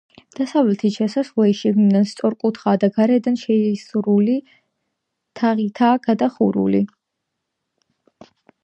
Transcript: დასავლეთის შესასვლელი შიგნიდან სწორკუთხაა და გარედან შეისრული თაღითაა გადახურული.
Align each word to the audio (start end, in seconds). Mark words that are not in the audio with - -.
დასავლეთის 0.37 0.95
შესასვლელი 1.01 1.53
შიგნიდან 1.59 2.07
სწორკუთხაა 2.11 2.81
და 2.85 2.89
გარედან 2.97 3.39
შეისრული 3.43 4.41
თაღითაა 5.43 6.03
გადახურული. 6.11 6.83